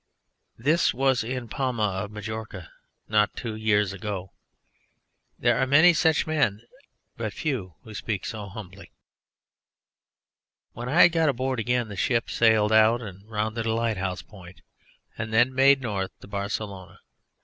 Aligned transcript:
This 0.57 0.95
was 0.95 1.23
in 1.23 1.47
Palma 1.47 1.83
of 1.83 2.09
Majorca 2.09 2.71
not 3.07 3.35
two 3.35 3.53
years 3.53 3.93
ago. 3.93 4.33
There 5.37 5.55
are 5.59 5.67
many 5.67 5.93
such 5.93 6.25
men, 6.25 6.63
but 7.17 7.33
few 7.35 7.75
who 7.83 7.93
speak 7.93 8.25
so 8.25 8.47
humbly. 8.49 8.91
When 10.71 10.89
I 10.89 11.03
had 11.03 11.11
got 11.11 11.29
aboard 11.29 11.59
again 11.59 11.87
the 11.87 11.95
ship 11.95 12.31
sailed 12.31 12.71
out 12.71 12.99
and 13.03 13.29
rounded 13.29 13.67
a 13.67 13.73
lighthouse 13.75 14.23
point 14.23 14.61
and 15.19 15.31
then 15.31 15.53
made 15.53 15.81
north 15.83 16.19
to 16.21 16.27
Barcelona. 16.27 17.01